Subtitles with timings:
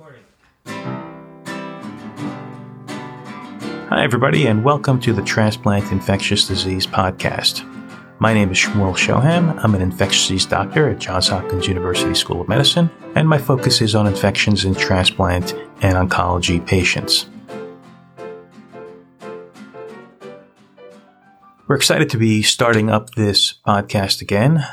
[0.00, 0.24] recording.
[3.88, 7.66] Hi, everybody, and welcome to the Transplant Infectious Disease Podcast.
[8.18, 9.62] My name is Shmuel Shoham.
[9.62, 13.80] I'm an infectious disease doctor at Johns Hopkins University School of Medicine, and my focus
[13.80, 15.52] is on infections in transplant
[15.82, 17.26] and oncology patients.
[21.66, 24.66] We're excited to be starting up this podcast again.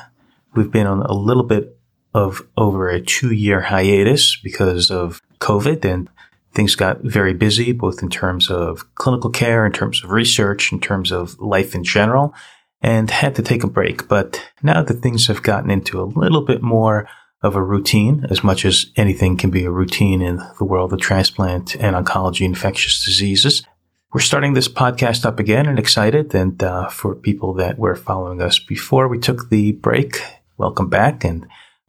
[0.55, 1.76] We've been on a little bit
[2.17, 6.09] of over a two year hiatus because of COVID and
[6.51, 10.79] things got very busy, both in terms of clinical care, in terms of research, in
[10.79, 12.33] terms of life in general,
[12.81, 14.07] and had to take a break.
[14.07, 17.07] But now that things have gotten into a little bit more
[17.43, 20.99] of a routine, as much as anything can be a routine in the world of
[20.99, 23.61] transplant and oncology infectious diseases,
[24.11, 26.33] we're starting this podcast up again and excited.
[26.33, 30.19] And uh, for people that were following us before we took the break,
[30.57, 31.23] welcome back.
[31.23, 31.45] And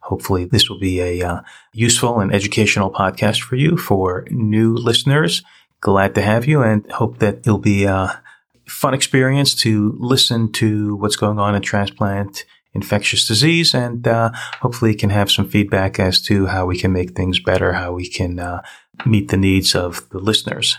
[0.09, 1.41] hopefully this will be a uh,
[1.73, 3.77] useful and educational podcast for you.
[3.77, 5.43] For new listeners,
[5.83, 8.21] glad to have you and hope that it'll be a
[8.67, 14.95] fun experience to listen to what's going on in transplant infectious disease and uh, hopefully
[14.95, 18.39] can have some feedback as to how we can make things better, how we can
[18.39, 18.63] uh,
[19.05, 20.79] meet the needs of the listeners.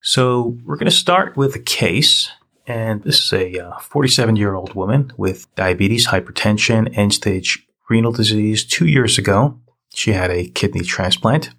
[0.00, 2.30] So we're going to start with a case.
[2.66, 8.12] And this is a 47 uh, year old woman with diabetes, hypertension, end stage renal
[8.12, 9.60] disease two years ago.
[9.94, 11.50] She had a kidney transplant.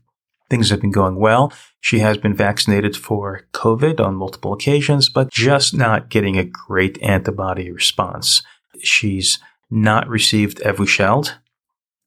[0.49, 1.51] Things have been going well.
[1.79, 7.01] She has been vaccinated for COVID on multiple occasions, but just not getting a great
[7.01, 8.43] antibody response.
[8.79, 9.39] She's
[9.71, 11.33] not received Evusheld.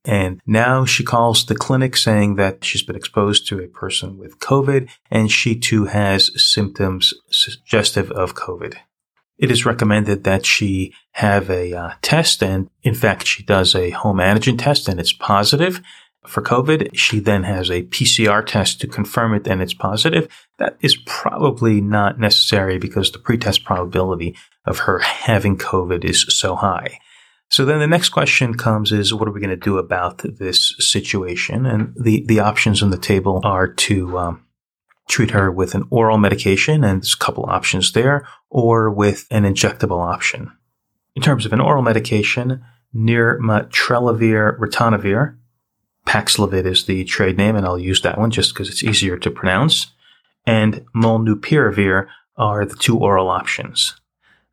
[0.04, 4.38] And now she calls the clinic saying that she's been exposed to a person with
[4.38, 8.76] COVID and she too has symptoms suggestive of COVID.
[9.38, 12.42] It is recommended that she have a uh, test.
[12.42, 15.80] And in fact, she does a home antigen test and it's positive
[16.26, 16.90] for COVID.
[16.94, 20.28] She then has a PCR test to confirm it and it's positive.
[20.58, 26.56] That is probably not necessary because the pretest probability of her having COVID is so
[26.56, 26.98] high.
[27.50, 30.74] So then the next question comes is what are we going to do about this
[30.78, 31.64] situation?
[31.64, 34.44] And the, the options on the table are to um,
[35.08, 39.44] treat her with an oral medication, and there's a couple options there, or with an
[39.44, 40.52] injectable option.
[41.16, 42.62] In terms of an oral medication,
[42.94, 45.36] nirmatrelvir ritonavir,
[46.06, 49.30] Paxlovid is the trade name, and I'll use that one just because it's easier to
[49.30, 49.88] pronounce,
[50.46, 54.00] and molnupiravir are the two oral options.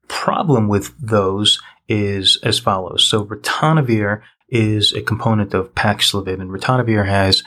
[0.08, 3.08] Problem with those is as follows.
[3.08, 7.44] So ritonavir is a component of Paxlovid, and ritonavir has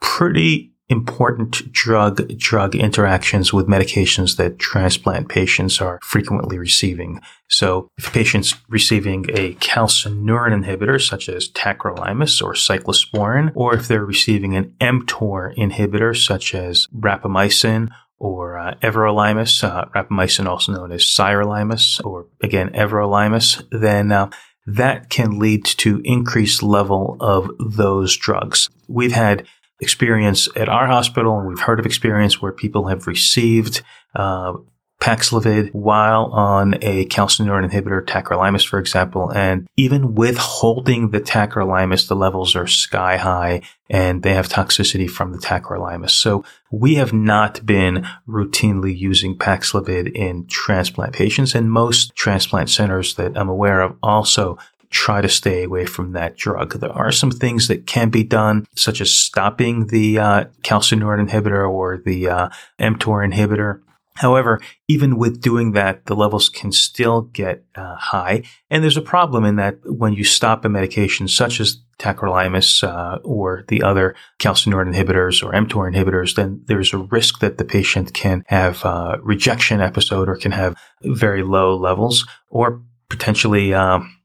[0.00, 7.20] pretty important drug drug interactions with medications that transplant patients are frequently receiving.
[7.48, 13.88] So if a patient's receiving a calcineurin inhibitor such as tacrolimus or cyclosporin, or if
[13.88, 17.88] they're receiving an mTOR inhibitor such as rapamycin
[18.18, 24.30] or uh, everolimus, uh, rapamycin also known as sirolimus, or again, everolimus, then uh,
[24.66, 28.68] that can lead to increased level of those drugs.
[28.88, 29.46] We've had
[29.80, 33.82] experience at our hospital, and we've heard of experience where people have received
[34.14, 34.54] uh,
[35.00, 39.30] Paxlovid while on a calcineurin inhibitor, tacrolimus, for example.
[39.30, 43.60] And even withholding the tacrolimus, the levels are sky high
[43.90, 46.10] and they have toxicity from the tacrolimus.
[46.10, 53.14] So we have not been routinely using Paxlovid in transplant patients and most transplant centers
[53.16, 54.56] that I'm aware of also
[54.90, 56.74] try to stay away from that drug.
[56.74, 61.68] There are some things that can be done, such as stopping the uh, calcineurin inhibitor
[61.68, 62.48] or the uh,
[62.78, 63.80] mTOR inhibitor
[64.16, 68.42] However, even with doing that, the levels can still get uh, high.
[68.70, 73.18] And there's a problem in that when you stop a medication such as tacrolimus uh,
[73.22, 78.14] or the other calcineurin inhibitors or mTOR inhibitors, then there's a risk that the patient
[78.14, 84.15] can have a uh, rejection episode or can have very low levels or potentially um,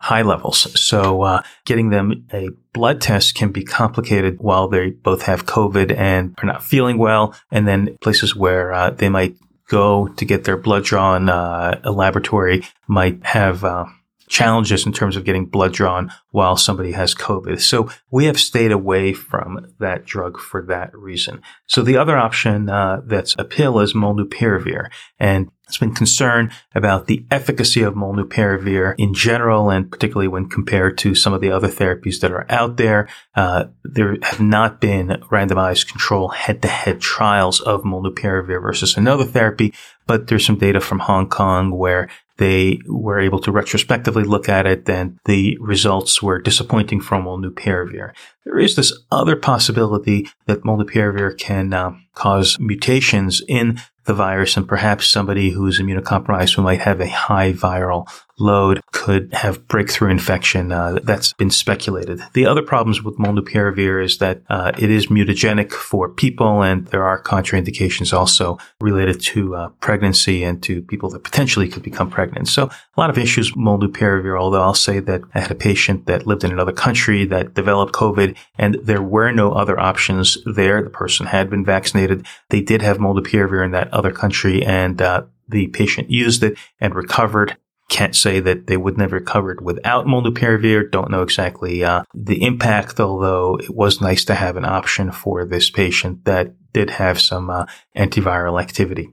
[0.00, 0.80] high levels.
[0.80, 5.96] So uh, getting them a blood test can be complicated while they both have COVID
[5.96, 9.36] and are not feeling well, and then places where uh, they might
[9.68, 13.84] go to get their blood drawn, uh, a laboratory might have uh,
[14.30, 17.60] challenges in terms of getting blood drawn while somebody has COVID.
[17.60, 21.42] So we have stayed away from that drug for that reason.
[21.66, 24.88] So the other option uh, that's a pill is molnupiravir,
[25.18, 30.96] and there's been concern about the efficacy of molnupiravir in general, and particularly when compared
[30.98, 33.08] to some of the other therapies that are out there.
[33.34, 39.72] Uh, there have not been randomized control head-to-head trials of molnupiravir versus another therapy,
[40.06, 42.08] but there's some data from Hong Kong where
[42.40, 48.14] they were able to retrospectively look at it, then the results were disappointing for molnupiravir.
[48.46, 54.66] There is this other possibility that molnupiravir can uh, cause mutations in the virus and
[54.66, 58.08] perhaps somebody who's immunocompromised who might have a high viral
[58.40, 60.72] load could have breakthrough infection.
[60.72, 62.20] Uh, that's been speculated.
[62.32, 67.04] The other problems with molnupiravir is that uh, it is mutagenic for people, and there
[67.04, 72.48] are contraindications also related to uh, pregnancy and to people that potentially could become pregnant.
[72.48, 74.38] So a lot of issues with molnupiravir.
[74.38, 77.92] Although I'll say that I had a patient that lived in another country that developed
[77.92, 80.82] COVID, and there were no other options there.
[80.82, 82.26] The person had been vaccinated.
[82.48, 86.94] They did have molnupiravir in that other country, and uh, the patient used it and
[86.94, 87.56] recovered
[87.90, 90.90] can't say that they would never cover it without molnupiravir.
[90.90, 95.44] Don't know exactly uh, the impact, although it was nice to have an option for
[95.44, 97.66] this patient that did have some uh,
[97.96, 99.10] antiviral activity.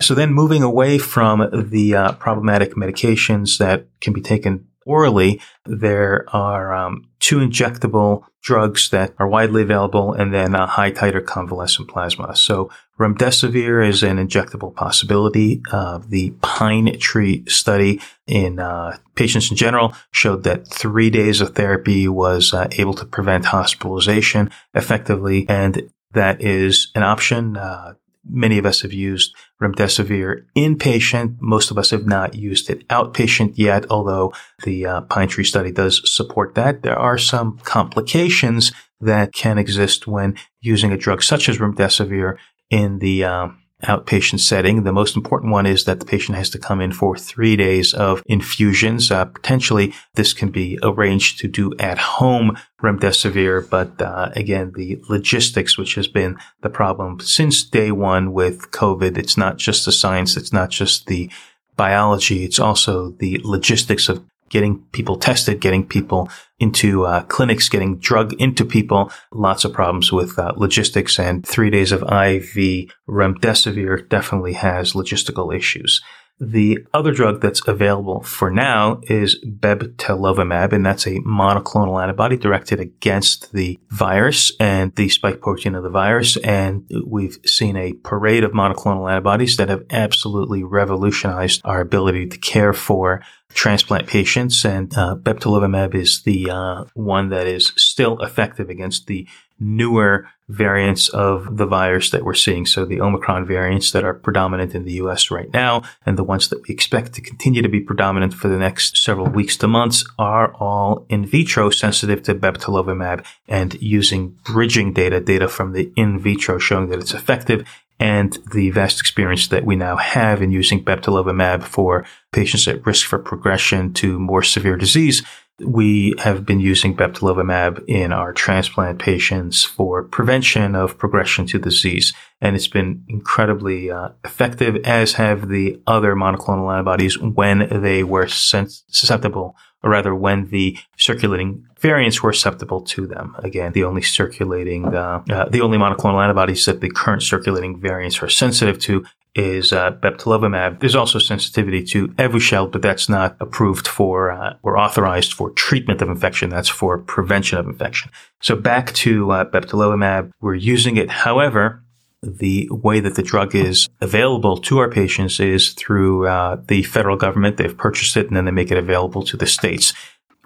[0.00, 6.24] So then moving away from the uh, problematic medications that can be taken orally, there
[6.32, 11.88] are um, two injectable drugs that are widely available and then a high titer convalescent
[11.88, 12.36] plasma.
[12.36, 15.62] So remdesivir is an injectable possibility.
[15.72, 22.06] Uh, the PINETREE study in uh, patients in general showed that three days of therapy
[22.06, 25.46] was uh, able to prevent hospitalization effectively.
[25.48, 27.56] And that is an option.
[27.56, 27.94] Uh,
[28.28, 31.36] many of us have used remdesivir inpatient.
[31.40, 34.32] Most of us have not used it outpatient yet, although
[34.64, 36.82] the uh, PINETREE study does support that.
[36.82, 42.36] There are some complications that can exist when using a drug such as remdesivir
[42.70, 44.82] in the um, outpatient setting.
[44.82, 47.94] The most important one is that the patient has to come in for three days
[47.94, 49.10] of infusions.
[49.10, 55.00] Uh, potentially, this can be arranged to do at home remdesivir, but uh, again, the
[55.08, 59.92] logistics, which has been the problem since day one with COVID, it's not just the
[59.92, 61.30] science, it's not just the
[61.76, 66.30] biology, it's also the logistics of getting people tested, getting people
[66.60, 69.10] into uh, clinics, getting drug into people.
[69.32, 75.52] Lots of problems with uh, logistics and three days of IV remdesivir definitely has logistical
[75.54, 76.00] issues.
[76.40, 82.80] The other drug that's available for now is bebtelovimab, and that's a monoclonal antibody directed
[82.80, 86.36] against the virus and the spike protein of the virus.
[86.38, 92.38] And we've seen a parade of monoclonal antibodies that have absolutely revolutionized our ability to
[92.38, 94.64] care for transplant patients.
[94.64, 99.28] And uh, bebtelovimab is the uh, one that is still effective against the
[99.58, 102.66] newer variants of the virus that we're seeing.
[102.66, 106.48] So the Omicron variants that are predominant in the US right now and the ones
[106.48, 110.04] that we expect to continue to be predominant for the next several weeks to months
[110.18, 116.18] are all in vitro sensitive to bebtelovimab and using bridging data, data from the in
[116.18, 117.66] vitro showing that it's effective
[118.00, 123.06] and the vast experience that we now have in using bebtelovimab for patients at risk
[123.06, 125.22] for progression to more severe disease
[125.64, 132.12] we have been using bebtelovimab in our transplant patients for prevention of progression to disease,
[132.40, 138.28] and it's been incredibly uh, effective, as have the other monoclonal antibodies when they were
[138.28, 143.36] susceptible, or rather, when the circulating variants were susceptible to them.
[143.38, 148.22] Again, the only circulating, uh, uh, the only monoclonal antibodies that the current circulating variants
[148.22, 149.04] are sensitive to
[149.34, 150.80] is uh, bebtelovimab.
[150.80, 156.00] There's also sensitivity to Evusheld, but that's not approved for uh, or authorized for treatment
[156.02, 156.50] of infection.
[156.50, 158.10] That's for prevention of infection.
[158.40, 161.10] So back to uh, bebtelovimab, we're using it.
[161.10, 161.82] However,
[162.22, 167.16] the way that the drug is available to our patients is through uh, the federal
[167.16, 167.56] government.
[167.56, 169.92] They've purchased it and then they make it available to the states.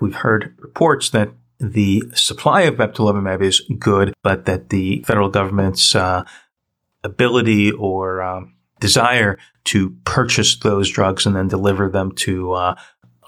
[0.01, 1.31] We've heard reports that
[1.61, 6.25] the supply of bebtelovimab is good, but that the federal government's uh,
[7.03, 12.75] ability or um, desire to purchase those drugs and then deliver them to uh,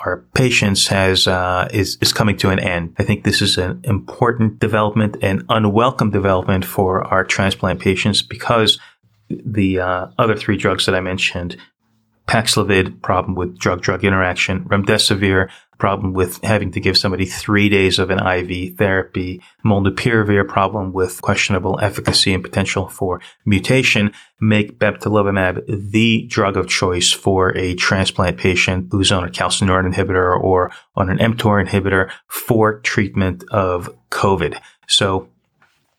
[0.01, 2.95] our patients has uh, is is coming to an end.
[2.99, 8.79] I think this is an important development and unwelcome development for our transplant patients because
[9.29, 11.57] the uh, other three drugs that I mentioned
[12.31, 18.11] Paxlovid, problem with drug-drug interaction, remdesivir, problem with having to give somebody three days of
[18.11, 26.27] an IV therapy, molnupiravir, problem with questionable efficacy and potential for mutation, make bebtelovimab the
[26.29, 31.19] drug of choice for a transplant patient who's on a calcineurin inhibitor or on an
[31.19, 34.61] mTOR inhibitor for treatment of COVID.
[34.87, 35.29] So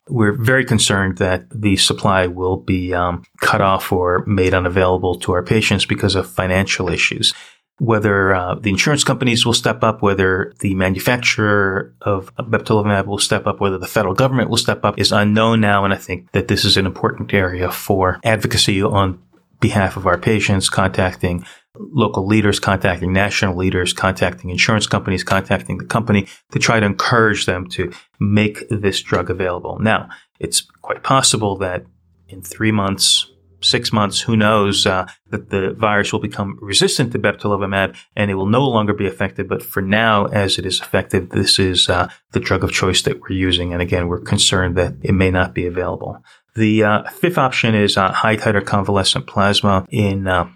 [0.08, 5.32] we're very concerned that the supply will be um, cut off or made unavailable to
[5.32, 7.34] our patients because of financial issues.
[7.82, 13.48] Whether uh, the insurance companies will step up, whether the manufacturer of bebtelovimab will step
[13.48, 15.84] up, whether the federal government will step up is unknown now.
[15.84, 19.20] And I think that this is an important area for advocacy on
[19.60, 21.44] behalf of our patients, contacting
[21.76, 27.48] local leaders, contacting national leaders, contacting insurance companies, contacting the company to try to encourage
[27.48, 29.80] them to make this drug available.
[29.80, 30.10] Now,
[30.40, 31.86] it's quite possible that
[32.28, 33.31] in three months,
[33.62, 38.36] six months, who knows, uh, that the virus will become resistant to bebtelovimab and it
[38.36, 39.48] will no longer be effective.
[39.48, 43.22] But for now, as it is effective, this is uh, the drug of choice that
[43.22, 43.74] we're using.
[43.74, 46.24] And again, we're concerned that it may not be available.
[46.56, 50.50] The uh, fifth option is uh, high titer convalescent plasma in uh,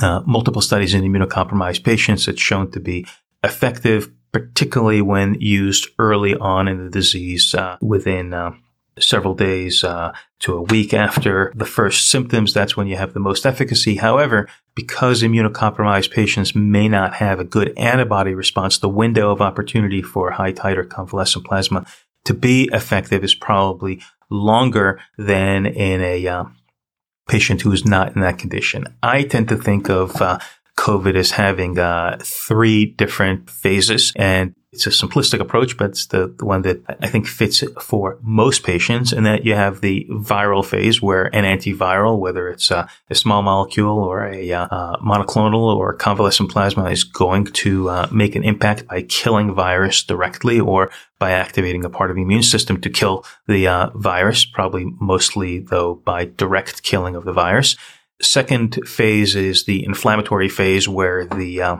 [0.00, 2.28] uh, multiple studies in immunocompromised patients.
[2.28, 3.06] It's shown to be
[3.42, 8.32] effective, particularly when used early on in the disease within
[8.98, 12.52] several days uh, to a week after the first symptoms.
[12.52, 13.96] That's when you have the most efficacy.
[13.96, 20.02] However, because immunocompromised patients may not have a good antibody response, the window of opportunity
[20.02, 21.86] for high titer convalescent plasma
[22.24, 26.44] to be effective is probably longer than in a uh,
[27.28, 28.86] patient who is not in that condition.
[29.02, 30.38] I tend to think of uh,
[30.78, 36.34] COVID as having uh, three different phases, and it's a simplistic approach, but it's the,
[36.36, 39.12] the one that I think fits for most patients.
[39.12, 43.42] And that you have the viral phase where an antiviral, whether it's a, a small
[43.42, 48.86] molecule or a uh, monoclonal or convalescent plasma, is going to uh, make an impact
[48.88, 50.90] by killing virus directly or
[51.20, 55.60] by activating a part of the immune system to kill the uh, virus, probably mostly
[55.60, 57.76] though by direct killing of the virus.
[58.20, 61.76] Second phase is the inflammatory phase where the uh,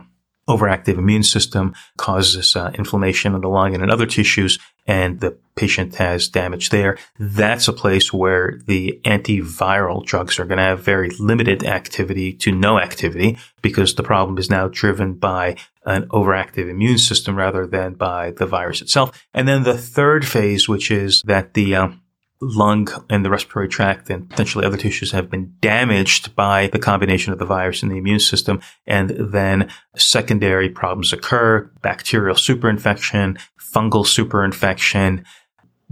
[0.48, 5.38] overactive immune system causes uh, inflammation in the lung and in other tissues, and the
[5.56, 6.98] patient has damage there.
[7.18, 12.52] That's a place where the antiviral drugs are going to have very limited activity to
[12.52, 17.94] no activity because the problem is now driven by an overactive immune system rather than
[17.94, 19.26] by the virus itself.
[19.32, 22.00] And then the third phase, which is that the um,
[22.44, 27.32] lung and the respiratory tract and potentially other tissues have been damaged by the combination
[27.32, 28.60] of the virus and the immune system.
[28.86, 35.24] And then secondary problems occur, bacterial superinfection, fungal superinfection,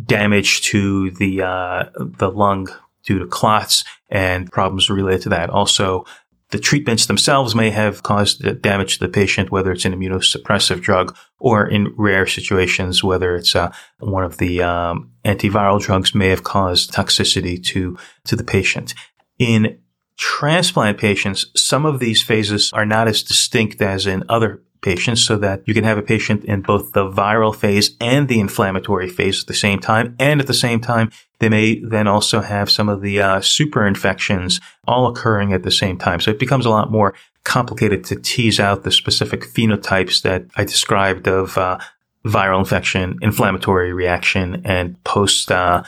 [0.05, 2.69] damage to the, uh, the lung
[3.05, 5.51] due to clots and problems related to that.
[5.51, 6.05] Also,
[6.53, 11.17] the treatments themselves may have caused damage to the patient, whether it's an immunosuppressive drug
[11.39, 16.45] or in rare situations, whether it's uh, one of the um, antiviral drugs may have
[16.45, 18.95] caused toxicity to, to the patient.
[19.39, 19.79] In
[20.19, 25.37] transplant patients, some of these phases are not as distinct as in other patients so
[25.39, 29.41] that you can have a patient in both the viral phase and the inflammatory phase
[29.41, 30.15] at the same time.
[30.19, 33.87] And at the same time, they may then also have some of the uh, super
[33.87, 36.21] infections all occurring at the same time.
[36.21, 40.65] So it becomes a lot more complicated to tease out the specific phenotypes that I
[40.65, 41.79] described of uh,
[42.25, 45.83] viral infection, inflammatory reaction, and post uh,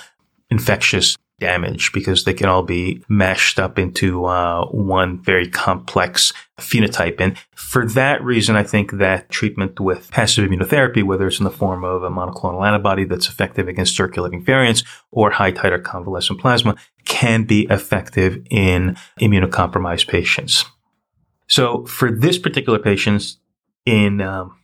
[0.50, 7.20] infectious damage because they can all be mashed up into uh, one very complex phenotype.
[7.20, 11.50] And for that reason, I think that treatment with passive immunotherapy, whether it's in the
[11.50, 16.76] form of a monoclonal antibody that's effective against circulating variants or high titer convalescent plasma,
[17.04, 20.64] can be effective in immunocompromised patients.
[21.46, 23.36] So for this particular patient
[23.84, 24.56] in um,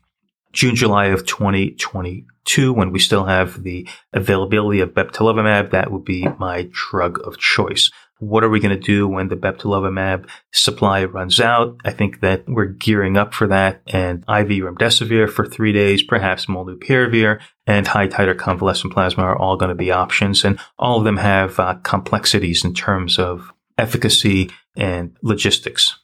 [0.53, 1.27] June, July of
[2.51, 7.39] 2022, when we still have the availability of bebtelovimab, that would be my drug of
[7.39, 7.91] choice.
[8.19, 11.77] What are we going to do when the bebtelovimab supply runs out?
[11.85, 16.47] I think that we're gearing up for that and IV remdesivir for three days, perhaps
[16.47, 20.45] molnupiravir and high titer convalescent plasma are all going to be options.
[20.45, 25.99] And all of them have uh, complexities in terms of efficacy and logistics.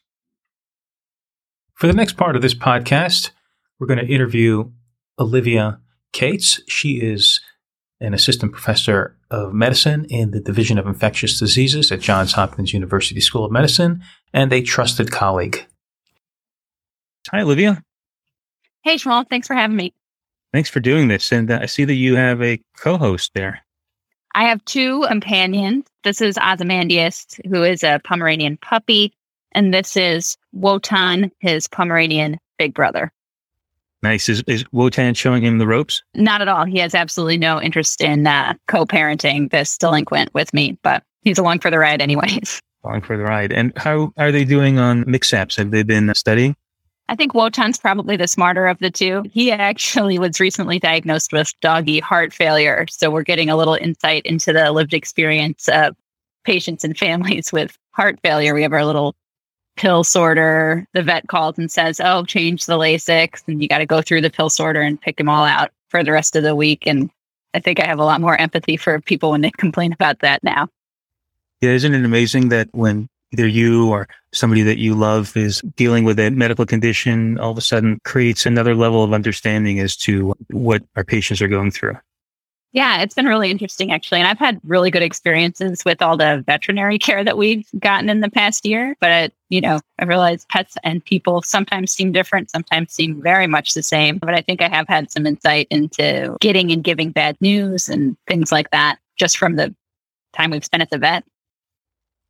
[1.74, 3.30] For the next part of this podcast,
[3.78, 4.70] we're going to interview
[5.18, 5.80] Olivia
[6.16, 6.62] Kates.
[6.66, 7.42] She is
[8.00, 13.20] an assistant professor of medicine in the Division of Infectious Diseases at Johns Hopkins University
[13.20, 15.66] School of Medicine and a trusted colleague.
[17.30, 17.82] Hi, Olivia.
[18.82, 19.28] Hey, Shmuel.
[19.28, 19.92] Thanks for having me.
[20.54, 21.32] Thanks for doing this.
[21.32, 23.60] And uh, I see that you have a co host there.
[24.34, 25.84] I have two companions.
[26.02, 29.12] This is Ozymandias, who is a Pomeranian puppy,
[29.52, 33.12] and this is Wotan, his Pomeranian big brother.
[34.06, 34.28] Nice.
[34.28, 36.04] Is, is Wotan showing him the ropes?
[36.14, 36.64] Not at all.
[36.64, 41.58] He has absolutely no interest in uh, co-parenting this delinquent with me, but he's along
[41.58, 42.62] for the ride anyways.
[42.84, 43.52] Along for the ride.
[43.52, 45.56] And how are they doing on MKSAP?
[45.56, 46.54] Have they been studying?
[47.08, 49.24] I think Wotan's probably the smarter of the two.
[49.32, 52.86] He actually was recently diagnosed with doggy heart failure.
[52.88, 55.96] So we're getting a little insight into the lived experience of
[56.44, 58.54] patients and families with heart failure.
[58.54, 59.16] We have our little
[59.76, 63.86] pill sorter, the vet calls and says, "Oh, change the Lasix," and you got to
[63.86, 66.56] go through the pill sorter and pick them all out for the rest of the
[66.56, 66.86] week.
[66.86, 67.10] And
[67.54, 70.42] I think I have a lot more empathy for people when they complain about that
[70.42, 70.68] now.
[71.60, 76.04] Yeah, isn't it amazing that when either you or somebody that you love is dealing
[76.04, 80.34] with a medical condition, all of a sudden creates another level of understanding as to
[80.50, 81.96] what our patients are going through.
[82.76, 84.20] Yeah, it's been really interesting actually.
[84.20, 88.20] And I've had really good experiences with all the veterinary care that we've gotten in
[88.20, 88.94] the past year.
[89.00, 93.72] But, you know, I realize pets and people sometimes seem different, sometimes seem very much
[93.72, 94.18] the same.
[94.18, 98.14] But I think I have had some insight into getting and giving bad news and
[98.26, 99.74] things like that just from the
[100.34, 101.24] time we've spent at the vet.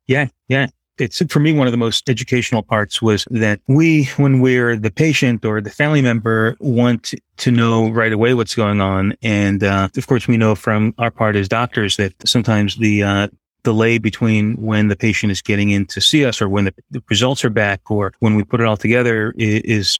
[0.07, 0.67] Yeah, yeah
[0.99, 4.91] it's for me one of the most educational parts was that we when we're the
[4.91, 9.15] patient or the family member want to know right away what's going on.
[9.21, 13.27] And uh, of course we know from our part as doctors that sometimes the uh,
[13.63, 17.03] delay between when the patient is getting in to see us or when the, the
[17.09, 19.99] results are back or when we put it all together is, is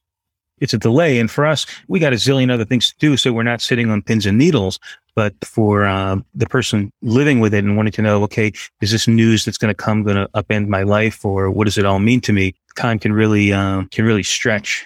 [0.59, 1.19] it's a delay.
[1.19, 3.17] And for us, we got a zillion other things to do.
[3.17, 4.79] So we're not sitting on pins and needles.
[5.15, 9.07] But for uh, the person living with it and wanting to know, okay, is this
[9.07, 11.97] news that's going to come going to upend my life, or what does it all
[11.97, 12.53] mean to me?
[12.75, 14.85] Time can really uh, can really stretch.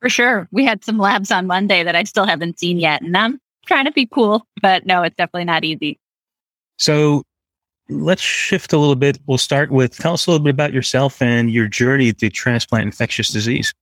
[0.00, 3.16] For sure, we had some labs on Monday that I still haven't seen yet, and
[3.16, 5.98] I'm trying to be cool, but no, it's definitely not easy.
[6.78, 7.24] So
[7.88, 9.18] let's shift a little bit.
[9.26, 12.84] We'll start with tell us a little bit about yourself and your journey to transplant
[12.84, 13.74] infectious disease.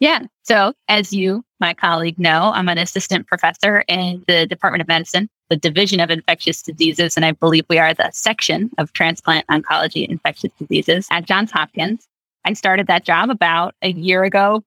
[0.00, 0.20] Yeah.
[0.42, 5.28] So, as you, my colleague, know, I'm an assistant professor in the Department of Medicine,
[5.48, 10.06] the Division of Infectious Diseases, and I believe we are the section of transplant oncology
[10.06, 12.06] infectious diseases at Johns Hopkins.
[12.44, 14.62] I started that job about a year ago,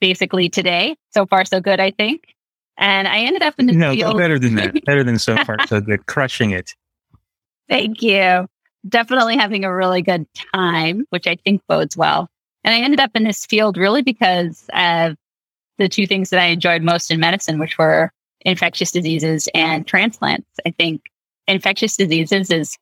[0.00, 0.96] basically today.
[1.10, 2.34] So far, so good, I think.
[2.78, 4.16] And I ended up in the no, field.
[4.16, 4.84] better than that.
[4.84, 6.06] better than so far, so good.
[6.06, 6.74] Crushing it.
[7.68, 8.46] Thank you.
[8.88, 12.28] Definitely having a really good time, which I think bodes well.
[12.66, 15.16] And I ended up in this field really because of
[15.78, 20.48] the two things that I enjoyed most in medicine, which were infectious diseases and transplants.
[20.66, 21.02] I think
[21.46, 22.76] infectious diseases is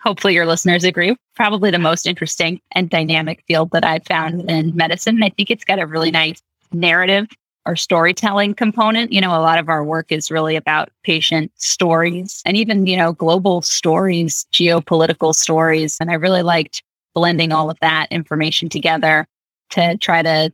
[0.00, 4.76] hopefully your listeners agree, probably the most interesting and dynamic field that I've found in
[4.76, 5.20] medicine.
[5.22, 6.40] I think it's got a really nice
[6.72, 7.26] narrative
[7.66, 9.12] or storytelling component.
[9.12, 12.96] You know, a lot of our work is really about patient stories and even, you
[12.96, 15.96] know, global stories, geopolitical stories.
[16.00, 16.84] And I really liked
[17.14, 19.26] blending all of that information together
[19.70, 20.52] to try to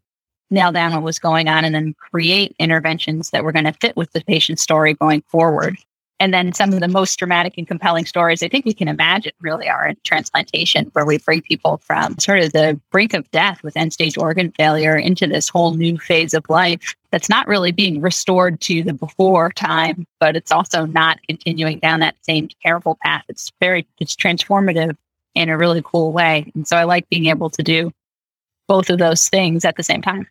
[0.50, 3.96] nail down what was going on and then create interventions that were going to fit
[3.96, 5.76] with the patient's story going forward.
[6.20, 9.32] And then some of the most dramatic and compelling stories I think we can imagine
[9.40, 13.62] really are in transplantation, where we bring people from sort of the brink of death
[13.64, 17.72] with end stage organ failure into this whole new phase of life that's not really
[17.72, 22.96] being restored to the before time, but it's also not continuing down that same terrible
[23.02, 23.24] path.
[23.28, 24.96] It's very, it's transformative
[25.34, 26.50] in a really cool way.
[26.54, 27.90] And so I like being able to do
[28.68, 30.26] both of those things at the same time.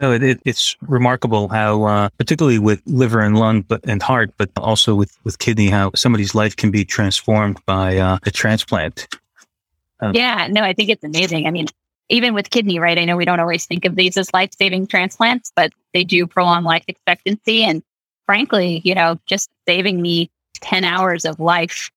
[0.00, 4.30] No, it, it, it's remarkable how, uh, particularly with liver and lung, but and heart,
[4.36, 9.08] but also with with kidney, how somebody's life can be transformed by uh, a transplant.
[10.00, 11.48] Um, yeah, no, I think it's amazing.
[11.48, 11.66] I mean,
[12.08, 12.96] even with kidney, right?
[12.96, 16.28] I know we don't always think of these as life saving transplants, but they do
[16.28, 17.64] prolong life expectancy.
[17.64, 17.82] And
[18.24, 21.90] frankly, you know, just saving me ten hours of life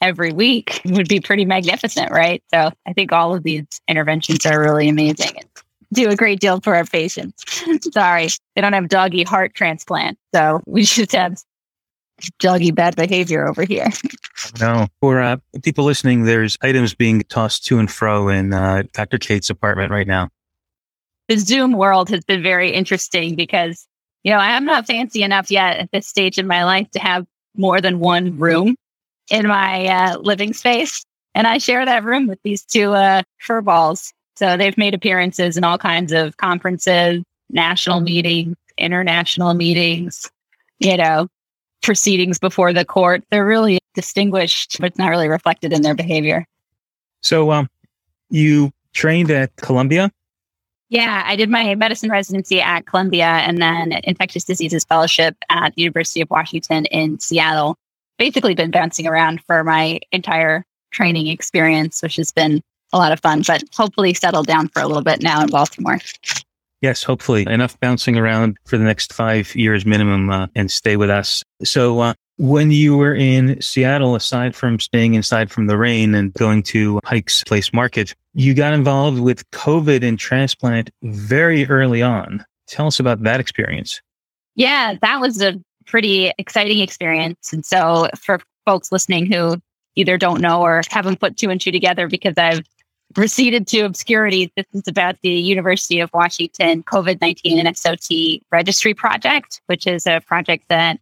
[0.00, 2.42] every week would be pretty magnificent, right?
[2.52, 5.46] So I think all of these interventions are really amazing and
[5.92, 7.44] do a great deal for our patients.
[7.92, 10.18] Sorry, they don't have doggy heart transplant.
[10.34, 11.38] So we just have
[12.38, 13.88] doggy bad behavior over here.
[14.60, 14.88] No.
[15.00, 19.18] For uh, people listening, there's items being tossed to and fro in uh, Dr.
[19.18, 20.28] Kates' apartment right now.
[21.28, 23.86] The Zoom world has been very interesting because,
[24.24, 27.26] you know, I'm not fancy enough yet at this stage in my life to have
[27.56, 28.76] more than one room
[29.30, 31.04] in my uh, living space.
[31.34, 34.12] And I share that room with these two uh, fur balls.
[34.36, 40.30] So they've made appearances in all kinds of conferences, national meetings, international meetings,
[40.78, 41.28] you know,
[41.82, 43.24] proceedings before the court.
[43.30, 46.44] They're really distinguished, but it's not really reflected in their behavior.
[47.20, 47.68] So, um,
[48.30, 50.10] you trained at Columbia?
[50.88, 55.82] Yeah, I did my medicine residency at Columbia and then infectious diseases fellowship at the
[55.82, 57.76] University of Washington in Seattle
[58.18, 62.60] basically been bouncing around for my entire training experience, which has been
[62.92, 65.98] a lot of fun, but hopefully settled down for a little bit now in Baltimore.
[66.80, 71.10] Yes, hopefully enough bouncing around for the next five years minimum uh, and stay with
[71.10, 71.42] us.
[71.64, 76.32] So, uh, when you were in Seattle, aside from staying inside from the rain and
[76.34, 82.44] going to Pike Place Market, you got involved with COVID and transplant very early on.
[82.68, 84.00] Tell us about that experience.
[84.54, 87.52] Yeah, that was a pretty exciting experience.
[87.52, 89.56] And so for folks listening who
[89.96, 92.60] either don't know or haven't put two and two together because I've
[93.16, 98.94] receded to obscurity, this is about the University of Washington COVID 19 and SOT registry
[98.94, 101.00] project, which is a project that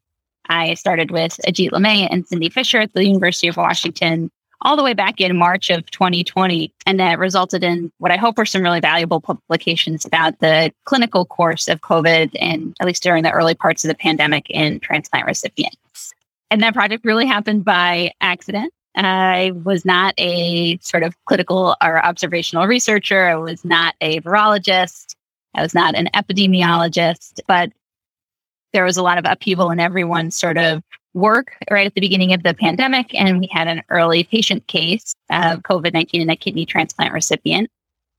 [0.49, 4.31] I started with Ajit Limaye and Cindy Fisher at the University of Washington,
[4.63, 6.73] all the way back in March of 2020.
[6.87, 11.25] And that resulted in what I hope were some really valuable publications about the clinical
[11.25, 15.27] course of COVID and at least during the early parts of the pandemic in transplant
[15.27, 16.15] recipients.
[16.51, 18.73] And that project really happened by accident.
[18.97, 23.27] I was not a sort of clinical or observational researcher.
[23.27, 25.15] I was not a virologist.
[25.55, 27.73] I was not an epidemiologist, but
[28.77, 30.83] there was a lot of upheaval in everyone's sort of
[31.15, 33.15] work right at the beginning of the pandemic.
[33.15, 37.71] And we had an early patient case of COVID 19 in a kidney transplant recipient.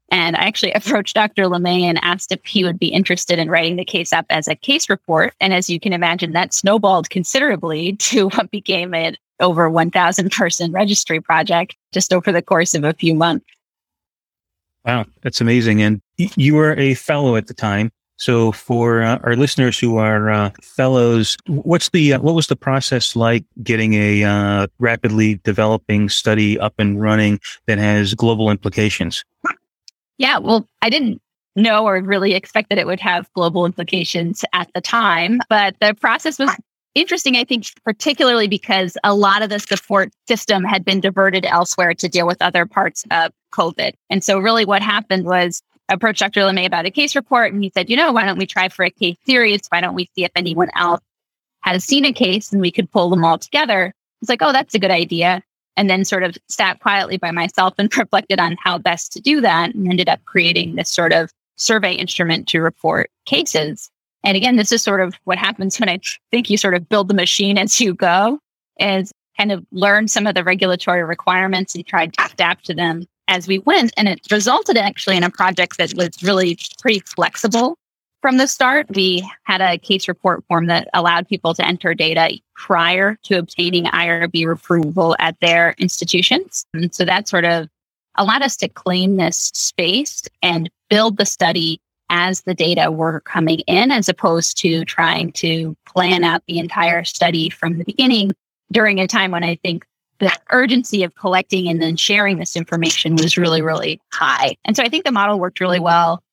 [0.09, 1.43] And I actually approached Dr.
[1.43, 4.55] Limaye and asked if he would be interested in writing the case up as a
[4.55, 5.35] case report.
[5.39, 10.71] And as you can imagine, that snowballed considerably to what became an over 1,000 person
[10.71, 13.45] registry project just over the course of a few months.
[14.85, 15.83] Wow, that's amazing.
[15.83, 17.91] And you were a fellow at the time.
[18.17, 22.55] So for uh, our listeners who are uh, fellows, what's the uh, what was the
[22.55, 29.23] process like getting a uh, rapidly developing study up and running that has global implications?
[30.17, 31.21] Yeah, well, I didn't
[31.55, 35.93] know or really expect that it would have global implications at the time, but the
[35.93, 36.49] process was
[36.95, 41.93] interesting, I think, particularly because a lot of the support system had been diverted elsewhere
[41.93, 43.93] to deal with other parts of COVID.
[44.09, 46.41] And so, really, what happened was approached Dr.
[46.41, 48.83] Limaye about a case report, and he said, you know, why don't we try for
[48.83, 49.67] a case series?
[49.69, 51.01] Why don't we see if anyone else
[51.61, 53.93] has seen a case and we could pull them all together?
[54.21, 55.43] It's like, oh, that's a good idea.
[55.75, 59.41] And then sort of sat quietly by myself and reflected on how best to do
[59.41, 63.89] that and ended up creating this sort of survey instrument to report cases.
[64.23, 65.99] And again, this is sort of what happens when I
[66.31, 68.39] think you sort of build the machine as you go,
[68.79, 73.05] is kind of learn some of the regulatory requirements and try to adapt to them
[73.27, 73.93] as we went.
[73.97, 77.77] And it resulted actually in a project that was really pretty flexible
[78.21, 78.87] from the start.
[78.95, 83.85] We had a case report form that allowed people to enter data prior to obtaining
[83.85, 86.65] IRB approval at their institutions.
[86.73, 87.67] And so that sort of
[88.15, 93.59] allowed us to claim this space and build the study as the data were coming
[93.67, 98.31] in, as opposed to trying to plan out the entire study from the beginning
[98.71, 99.85] during a time when I think
[100.19, 104.55] the urgency of collecting and then sharing this information was really, really high.
[104.65, 106.23] And so I think the model worked really well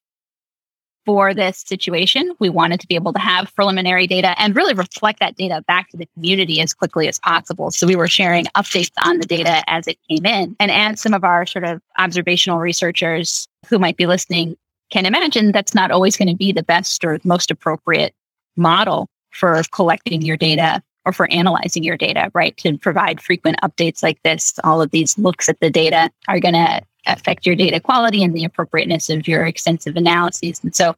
[1.05, 2.33] for this situation.
[2.41, 5.91] We wanted to be able to have preliminary data and really reflect that data back
[5.91, 7.71] to the community as quickly as possible.
[7.71, 10.57] So we were sharing updates on the data as it came in.
[10.59, 14.57] And as some of our sort of observational researchers who might be listening
[14.91, 18.15] can imagine, that's not always going to be the best or most appropriate
[18.57, 22.57] model for collecting your data or for analyzing your data, right?
[22.59, 26.55] To provide frequent updates like this, all of these looks at the data are going
[26.55, 30.61] to affect your data quality and the appropriateness of your extensive analyses.
[30.63, 30.97] And so,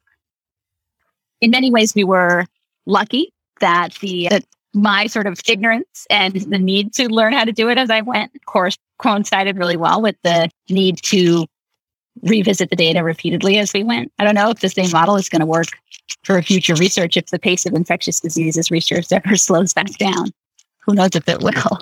[1.41, 2.45] in many ways, we were
[2.85, 7.51] lucky that the that my sort of ignorance and the need to learn how to
[7.51, 11.47] do it as I went, of course, coincided really well with the need to
[12.23, 14.11] revisit the data repeatedly as we went.
[14.19, 15.67] I don't know if the same model is going to work
[16.23, 20.31] for future research if the pace of infectious diseases research ever slows back down.
[20.85, 21.79] Who knows if it will?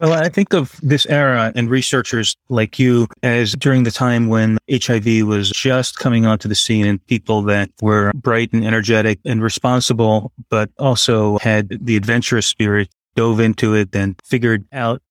[0.00, 4.56] Well, I think of this era and researchers like you as during the time when
[4.70, 9.42] HIV was just coming onto the scene and people that were bright and energetic and
[9.42, 15.02] responsible, but also had the adventurous spirit, dove into it and figured out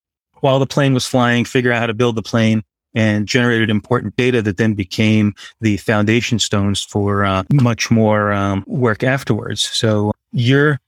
[0.41, 4.15] while the plane was flying, figure out how to build the plane and generated important
[4.15, 9.61] data that then became the foundation stones for uh, much more um, work afterwards.
[9.61, 10.79] So your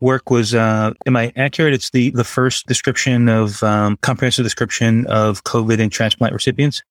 [0.00, 1.74] work was, uh, am I accurate?
[1.74, 6.82] It's the, the first description of um, comprehensive description of COVID and transplant recipients.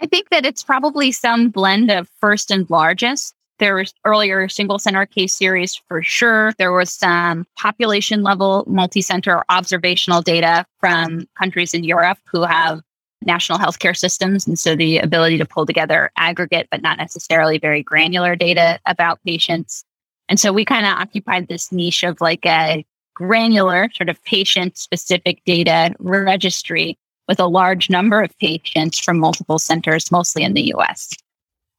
[0.00, 3.34] I think that it's probably some blend of first and largest.
[3.58, 6.54] There was earlier single center case series for sure.
[6.56, 12.80] There was some population level multi center observational data from countries in Europe who have
[13.22, 14.46] national healthcare systems.
[14.46, 19.22] And so the ability to pull together aggregate, but not necessarily very granular data about
[19.24, 19.84] patients.
[20.28, 24.78] And so we kind of occupied this niche of like a granular sort of patient
[24.78, 26.96] specific data registry
[27.28, 31.10] with a large number of patients from multiple centers, mostly in the US.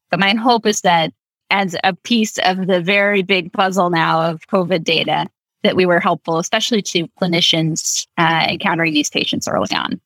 [0.10, 1.12] But my hope is that
[1.50, 5.28] as a piece of the very big puzzle now of COVID data,
[5.64, 10.00] that we were helpful, especially to clinicians uh, encountering these patients early on.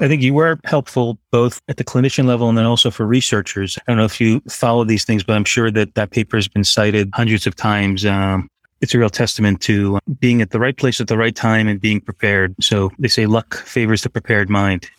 [0.00, 3.78] I think you were helpful both at the clinician level and then also for researchers.
[3.78, 6.48] I don't know if you follow these things, but I'm sure that that paper has
[6.48, 8.04] been cited hundreds of times.
[8.04, 8.48] Um,
[8.80, 11.80] it's a real testament to being at the right place at the right time and
[11.80, 12.54] being prepared.
[12.60, 14.90] So they say luck favors the prepared mind.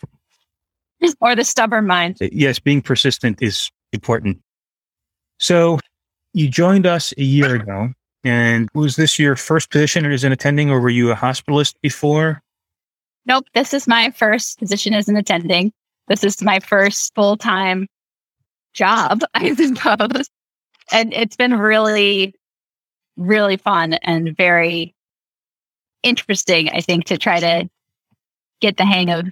[1.20, 2.16] Or the stubborn mind.
[2.20, 4.40] Uh, yes, being persistent is important.
[5.38, 5.78] So
[6.32, 7.90] you joined us a year ago.
[8.24, 11.74] And was this your first position or as an attending, or were you a hospitalist
[11.80, 12.42] before?
[13.26, 13.46] Nope.
[13.54, 15.72] This is my first position as an attending.
[16.08, 17.88] This is my first full time
[18.72, 20.30] job, I suppose.
[20.92, 22.34] And it's been really,
[23.16, 24.94] really fun and very
[26.02, 27.68] interesting, I think, to try to
[28.60, 29.26] get the hang of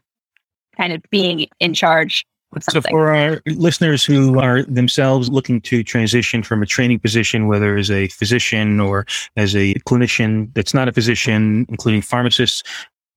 [0.76, 2.26] kind of being in charge
[2.60, 7.76] so, for our listeners who are themselves looking to transition from a training position, whether
[7.76, 12.62] as a physician or as a clinician that's not a physician, including pharmacists,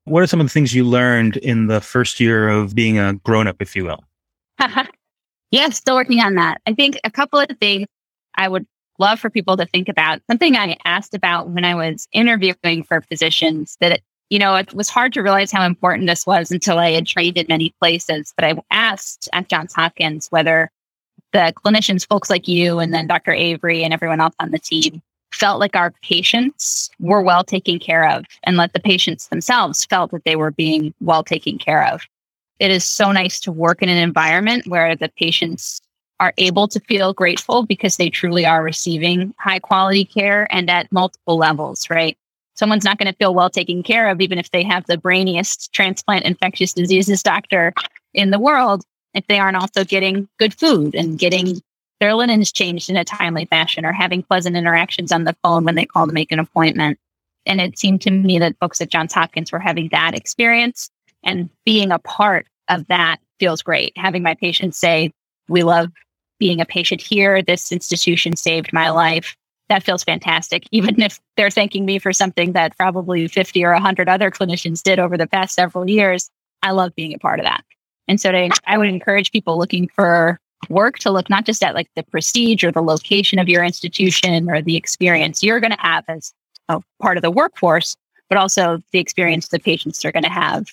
[0.07, 3.13] what are some of the things you learned in the first year of being a
[3.13, 4.03] grown up, if you will?
[5.51, 6.61] yeah, still working on that.
[6.65, 7.87] I think a couple of things
[8.35, 8.65] I would
[8.99, 10.21] love for people to think about.
[10.29, 14.89] Something I asked about when I was interviewing for positions that you know, it was
[14.89, 18.33] hard to realize how important this was until I had trained in many places.
[18.35, 20.69] But I asked at Johns Hopkins whether
[21.31, 23.31] the clinicians, folks like you, and then Dr.
[23.31, 28.09] Avery and everyone else on the team felt like our patients were well taken care
[28.09, 32.01] of and let the patients themselves felt that they were being well taken care of.
[32.59, 35.79] It is so nice to work in an environment where the patients
[36.19, 40.91] are able to feel grateful because they truly are receiving high quality care and at
[40.91, 42.17] multiple levels, right?
[42.57, 45.71] someone's not going to feel well taken care of, even if they have the brainiest
[45.71, 47.73] transplant infectious diseases doctor
[48.13, 51.61] in the world, if they aren't also getting good food and getting
[51.99, 55.75] their linens changed in a timely fashion or having pleasant interactions on the phone when
[55.75, 56.99] they call to make an appointment.
[57.45, 60.89] And it seemed to me that folks at Johns Hopkins were having that experience
[61.23, 63.93] and being a part of that feels great.
[63.95, 65.11] Having my patients say,
[65.47, 65.89] we love
[66.39, 67.41] being a patient here.
[67.41, 69.35] This institution saved my life
[69.69, 70.67] that feels fantastic.
[70.71, 74.99] Even if they're thanking me for something that probably 50 or 100 other clinicians did
[74.99, 76.29] over the past several years,
[76.63, 77.63] I love being a part of that.
[78.07, 78.31] And so
[78.65, 80.39] I would encourage people looking for
[80.69, 84.49] work to look not just at like the prestige or the location of your institution
[84.49, 86.33] or the experience you're going to have as
[86.69, 87.95] a part of the workforce,
[88.29, 90.67] but also the experience the patients are going to have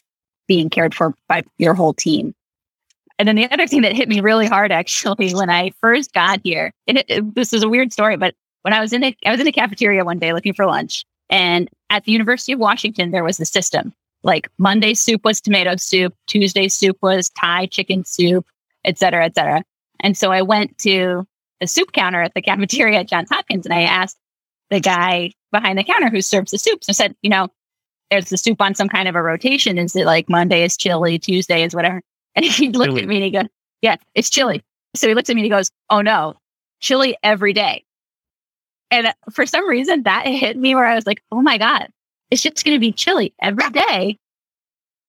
[0.49, 2.35] being cared for by your whole team.
[3.19, 6.41] And then the other thing that hit me really hard actually when I first got
[6.43, 9.17] here, and it, it, this is a weird story, but when I was in a,
[9.25, 12.59] I was in a cafeteria one day looking for lunch, and at the University of
[12.59, 13.93] Washington there was a system.
[14.23, 18.47] Like Monday soup was tomato soup, Tuesday soup was Thai chicken soup,
[18.85, 19.63] et cetera, et cetera.
[20.01, 21.27] And so I went to
[21.61, 24.19] the soup counter at the cafeteria at Johns Hopkins, and I asked
[24.71, 26.89] the guy behind the counter who serves the soups.
[26.89, 27.49] I said, you know,
[28.11, 29.79] there's the soup on some kind of a rotation.
[29.79, 32.03] Is it like Monday is chili, Tuesday is whatever?
[32.37, 33.03] And he looked chili.
[33.03, 33.47] at me and he goes,
[33.81, 34.61] Yeah, it's chili.
[34.97, 36.35] So he looks at me and he goes, Oh no,
[36.81, 37.85] chili every day.
[38.91, 41.89] And uh, for some reason, that hit me where I was like, oh my God,
[42.31, 44.19] it's just going to be chili every day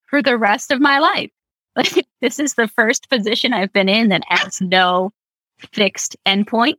[0.07, 1.29] for the rest of my life.
[1.75, 5.11] Like, this is the first position I've been in that has no
[5.59, 6.75] fixed endpoint,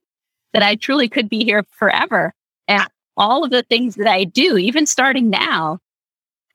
[0.53, 2.33] that I truly could be here forever.
[2.69, 5.79] And all of the things that I do, even starting now,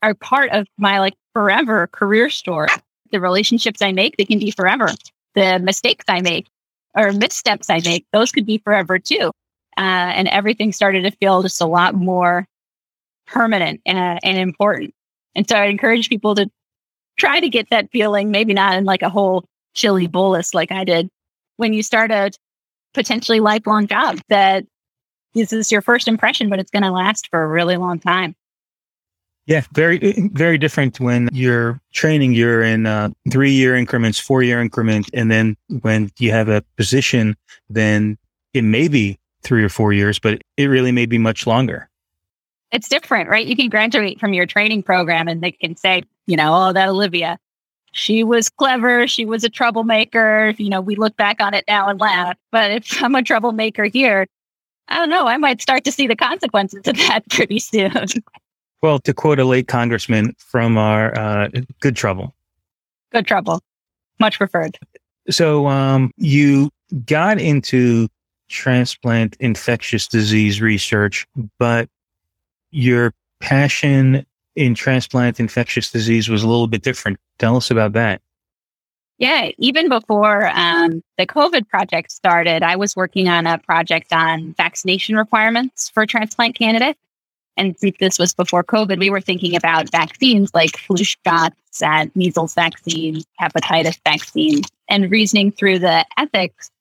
[0.03, 2.69] are part of my like forever career story.
[3.11, 4.89] The relationships I make, they can be forever.
[5.35, 6.47] The mistakes I make
[6.95, 9.31] or missteps I make, those could be forever too
[9.77, 12.47] uh, and everything started to feel just a lot more
[13.27, 14.93] permanent and, and important.
[15.35, 16.51] And so I encourage people to
[17.21, 20.83] try to get that feeling, maybe not in like a whole chili bolus like I
[20.83, 21.07] did,
[21.57, 22.31] when you start a
[22.93, 24.65] potentially lifelong job that
[25.35, 28.35] this is your first impression, but it's going to last for a really long time.
[29.45, 34.59] Yeah, very, very different when you're training, you're in uh, three year increments, four year
[34.59, 35.09] increment.
[35.13, 37.35] And then when you have a position,
[37.69, 38.17] then
[38.53, 41.89] it may be three or four years, but it really may be much longer.
[42.71, 43.45] It's different, right?
[43.45, 46.89] You can graduate from your training program and they can say, you know, oh, that
[46.89, 47.37] Olivia,
[47.93, 49.07] she was clever.
[49.07, 50.53] She was a troublemaker.
[50.57, 52.37] You know, we look back on it now and laugh.
[52.51, 54.27] But if I'm a troublemaker here,
[54.87, 55.27] I don't know.
[55.27, 57.93] I might start to see the consequences of that pretty soon.
[58.81, 62.33] Well, to quote a late congressman from our uh, good trouble.
[63.11, 63.61] Good trouble.
[64.19, 64.77] Much preferred.
[65.29, 66.71] So um, you
[67.05, 68.07] got into
[68.49, 71.89] transplant infectious disease research, but
[72.71, 77.17] your passion in transplant infectious disease was a little bit different.
[77.39, 78.21] Tell us about that.
[79.17, 84.55] Yeah, even before um, the COVID project started, I was working on a project on
[84.57, 86.99] vaccination requirements for transplant candidates.
[87.55, 92.55] And this was before COVID, we were thinking about vaccines like flu shots and measles
[92.55, 96.71] vaccines, hepatitis vaccines, and reasoning through the ethics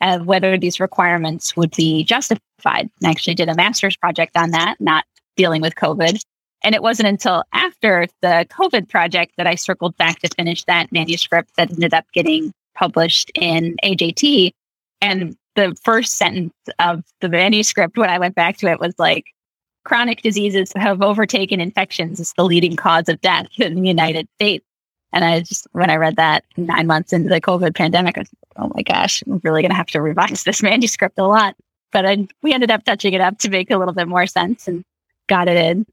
[0.00, 2.90] of whether these requirements would be justified.
[3.04, 5.04] I actually did a master's project on that, not
[5.36, 6.20] dealing with COVID.
[6.64, 10.90] And it wasn't until after the COVID project that I circled back to finish that
[10.90, 14.52] manuscript that ended up getting published in AJT.
[15.02, 19.26] And the first sentence of the manuscript when I went back to it was like,
[19.84, 24.64] chronic diseases have overtaken infections as the leading cause of death in the United States.
[25.12, 28.30] And I just, when I read that nine months into the COVID pandemic, I was
[28.32, 31.54] like, oh my gosh, I'm really going to have to revise this manuscript a lot.
[31.92, 34.66] But I, we ended up touching it up to make a little bit more sense
[34.66, 34.82] and
[35.28, 35.86] got it in.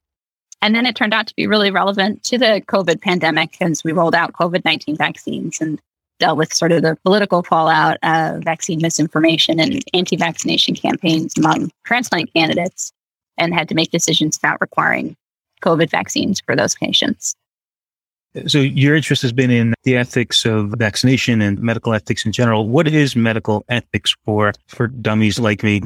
[0.62, 3.92] And then it turned out to be really relevant to the COVID pandemic as we
[3.92, 5.82] rolled out COVID 19 vaccines and
[6.20, 11.72] dealt with sort of the political fallout of vaccine misinformation and anti vaccination campaigns among
[11.84, 12.94] transplant candidates
[13.38, 15.16] and had to make decisions about requiring
[15.62, 17.36] COVID vaccines for those patients.
[18.48, 22.68] So, your interest has been in the ethics of vaccination and medical ethics in general.
[22.68, 25.82] What is medical ethics for, for dummies like me?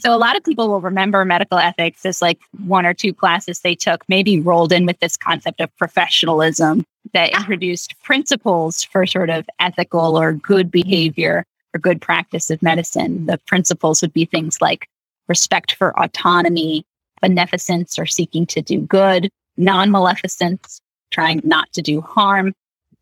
[0.00, 3.60] So, a lot of people will remember medical ethics as like one or two classes
[3.60, 7.38] they took, maybe rolled in with this concept of professionalism that ah.
[7.38, 13.26] introduced principles for sort of ethical or good behavior or good practice of medicine.
[13.26, 14.88] The principles would be things like
[15.28, 16.84] respect for autonomy,
[17.20, 20.80] beneficence or seeking to do good, non maleficence,
[21.10, 22.52] trying not to do harm,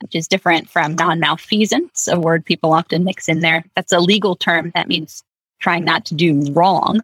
[0.01, 3.65] which is different from non malfeasance, a word people often mix in there.
[3.75, 5.23] That's a legal term that means
[5.62, 7.01] trying not to do wrong,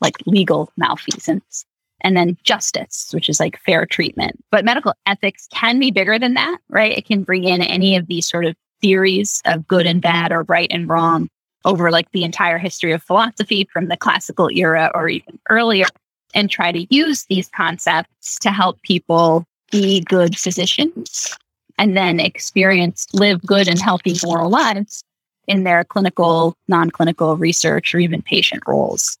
[0.00, 1.64] like legal malfeasance.
[2.02, 4.38] And then justice, which is like fair treatment.
[4.50, 6.96] But medical ethics can be bigger than that, right?
[6.96, 10.42] It can bring in any of these sort of theories of good and bad or
[10.42, 11.30] right and wrong
[11.64, 15.86] over like the entire history of philosophy from the classical era or even earlier
[16.34, 21.34] and try to use these concepts to help people be good physicians
[21.78, 25.02] and then experience live good and healthy moral lives
[25.46, 29.18] in their clinical, non-clinical research or even patient roles.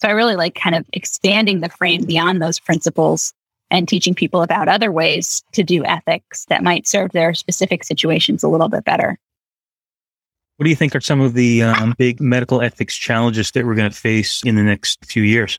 [0.00, 3.32] So I really like kind of expanding the frame beyond those principles
[3.70, 8.42] and teaching people about other ways to do ethics that might serve their specific situations
[8.42, 9.18] a little bit better.
[10.56, 13.74] What do you think are some of the um, big medical ethics challenges that we're
[13.74, 15.58] going to face in the next few years?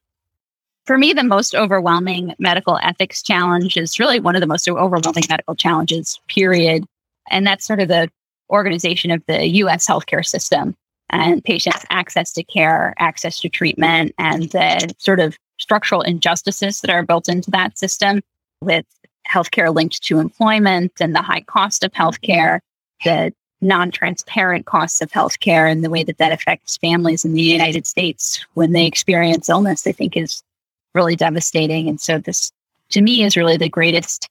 [0.86, 5.24] For me, the most overwhelming medical ethics challenge is really one of the most overwhelming
[5.28, 6.86] medical challenges, period.
[7.30, 8.10] And that's sort of the
[8.50, 10.76] organization of the US healthcare system
[11.10, 16.92] and patients' access to care, access to treatment, and the sort of structural injustices that
[16.92, 18.22] are built into that system
[18.62, 18.86] with
[19.30, 22.60] healthcare linked to employment and the high cost of healthcare,
[23.04, 27.42] the non transparent costs of healthcare, and the way that that affects families in the
[27.42, 30.44] United States when they experience illness, I think is
[30.94, 31.88] really devastating.
[31.88, 32.52] And so, this
[32.90, 34.30] to me is really the greatest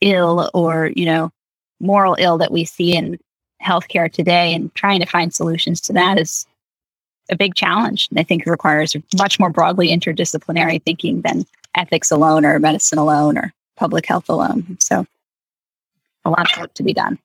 [0.00, 1.30] ill or, you know,
[1.80, 3.18] moral ill that we see in
[3.62, 4.54] healthcare today.
[4.54, 6.46] And trying to find solutions to that is
[7.30, 8.08] a big challenge.
[8.10, 12.98] And I think it requires much more broadly interdisciplinary thinking than ethics alone or medicine
[12.98, 14.76] alone or public health alone.
[14.80, 15.06] So,
[16.24, 17.18] a lot of work to be done.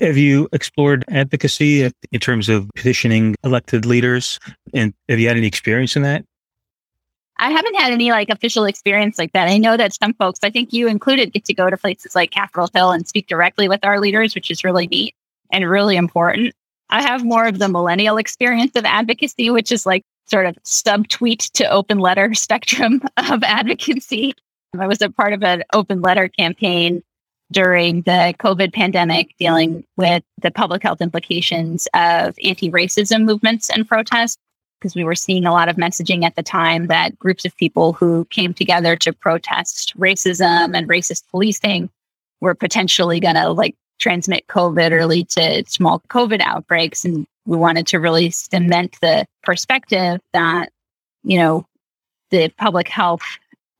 [0.00, 4.40] Have you explored advocacy in terms of petitioning elected leaders?
[4.72, 6.24] And have you had any experience in that?
[7.36, 9.48] I haven't had any like official experience like that.
[9.48, 12.30] I know that some folks, I think you included, get to go to places like
[12.30, 15.14] Capitol Hill and speak directly with our leaders, which is really neat
[15.50, 16.54] and really important.
[16.90, 21.50] I have more of the millennial experience of advocacy, which is like sort of subtweet
[21.52, 24.34] to open letter spectrum of advocacy.
[24.78, 27.02] I was a part of an open letter campaign
[27.52, 33.88] during the COVID pandemic dealing with the public health implications of anti racism movements and
[33.88, 34.36] protests.
[34.80, 37.92] Because we were seeing a lot of messaging at the time that groups of people
[37.92, 41.90] who came together to protest racism and racist policing
[42.40, 47.04] were potentially going to like transmit COVID or lead to small COVID outbreaks.
[47.04, 50.70] And we wanted to really cement the perspective that,
[51.22, 51.66] you know,
[52.30, 53.22] the public health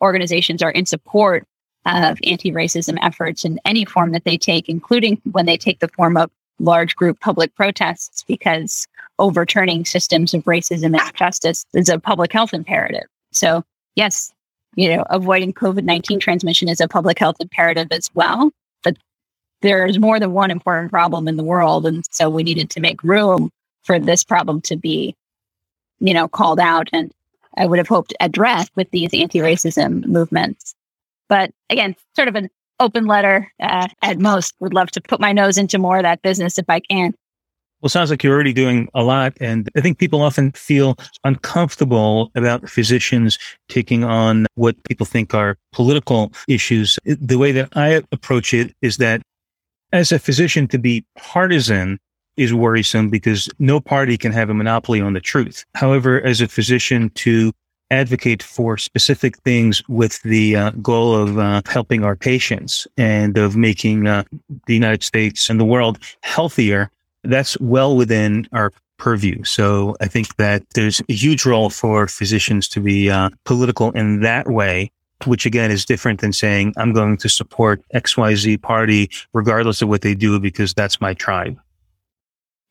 [0.01, 1.45] organizations are in support
[1.87, 5.89] of anti racism efforts in any form that they take, including when they take the
[5.89, 8.87] form of large group public protests, because
[9.19, 13.07] overturning systems of racism and injustice is a public health imperative.
[13.33, 14.33] So, yes,
[14.77, 18.51] you know, avoiding COVID 19 transmission is a public health imperative as well.
[19.63, 21.87] There's more than one important problem in the world.
[21.87, 23.51] And so we needed to make room
[23.85, 25.15] for this problem to be,
[26.01, 27.13] you know, called out and
[27.57, 30.75] I would have hoped addressed with these anti racism movements.
[31.29, 34.55] But again, sort of an open letter uh, at most.
[34.61, 37.15] Would love to put my nose into more of that business if I can.
[37.81, 39.35] Well, sounds like you're already doing a lot.
[39.41, 45.57] And I think people often feel uncomfortable about physicians taking on what people think are
[45.73, 46.99] political issues.
[47.05, 49.23] The way that I approach it is that
[49.93, 51.99] as a physician, to be partisan
[52.37, 55.65] is worrisome because no party can have a monopoly on the truth.
[55.75, 57.53] However, as a physician, to
[57.91, 63.57] advocate for specific things with the uh, goal of uh, helping our patients and of
[63.57, 64.23] making uh,
[64.67, 66.91] the United States and the world healthier.
[67.25, 69.43] That's well within our purview.
[69.45, 74.21] So I think that there's a huge role for physicians to be uh, political in
[74.21, 74.93] that way,
[75.27, 80.03] which again is different than saying, I'm going to support XYZ party regardless of what
[80.03, 81.59] they do because that's my tribe.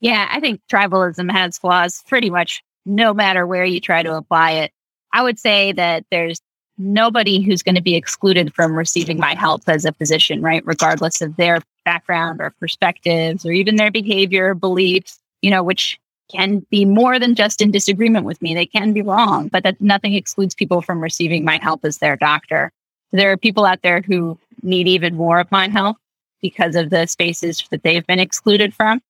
[0.02, 4.52] Yeah, I think tribalism has flaws pretty much no matter where you try to apply
[4.52, 4.72] it.
[5.14, 6.40] I would say that there's
[6.78, 10.66] nobody who's going to be excluded from receiving my help as a physician, right?
[10.66, 16.66] Regardless of their background or perspectives or even their behavior, beliefs, you know, which can
[16.70, 18.54] be more than just in disagreement with me.
[18.54, 22.16] They can be wrong, but that nothing excludes people from receiving my help as their
[22.16, 22.72] doctor.
[23.12, 25.98] There are people out there who need even more of my help
[26.42, 29.02] because of the spaces that they've been excluded from.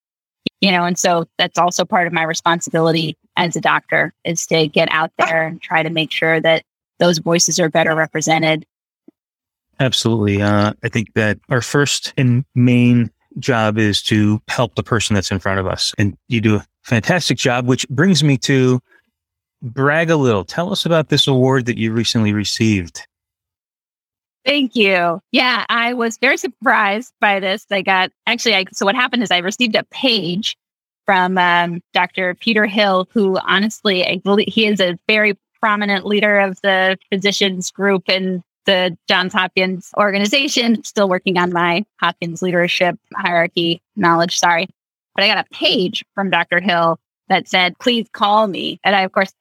[0.62, 4.68] You know, and so that's also part of my responsibility as a doctor is to
[4.68, 6.64] get out there and try to make sure that
[6.98, 8.66] those voices are better represented.
[9.80, 10.42] Absolutely.
[10.42, 15.32] Uh, I think that our first and main job is to help the person that's
[15.32, 15.94] in front of us.
[15.98, 18.80] And you do a fantastic job, which brings me to
[19.62, 20.44] brag a little.
[20.44, 23.06] Tell us about this award that you recently received.
[24.46, 25.22] Thank you.
[25.32, 27.66] Yeah, I was very surprised by this.
[27.70, 30.58] I got actually, I, so what happened is I received a page
[31.06, 32.36] from um, Dr.
[32.36, 37.70] Peter Hill, who honestly, I believe he is a very prominent leader of the physicians
[37.70, 44.38] group in the Johns Hopkins organization, still working on my Hopkins leadership hierarchy knowledge.
[44.38, 44.68] Sorry.
[45.16, 46.60] But I got a page from Dr.
[46.60, 47.00] Hill
[47.30, 48.80] that said, please call me.
[48.84, 49.34] And I, of course,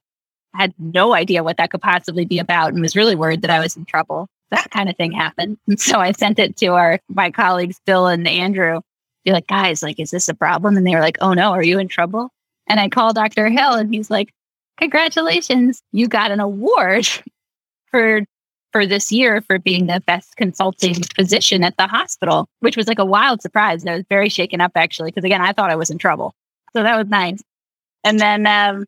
[0.54, 3.60] had no idea what that could possibly be about and was really worried that I
[3.60, 4.28] was in trouble.
[4.50, 5.58] That kind of thing happened.
[5.66, 8.80] And so I sent it to our my colleagues, Bill and Andrew,
[9.26, 10.78] be like, guys, like, is this a problem?
[10.78, 12.30] And they were like, oh no, are you in trouble?
[12.66, 13.50] And I called Dr.
[13.50, 14.32] Hill and he's like,
[14.78, 17.06] congratulations, you got an award
[17.90, 18.22] for
[18.72, 22.98] for this year for being the best consulting physician at the hospital, which was like
[22.98, 23.82] a wild surprise.
[23.82, 26.34] And I was very shaken up actually, because again, I thought I was in trouble.
[26.74, 27.40] So that was nice.
[28.04, 28.84] And then um,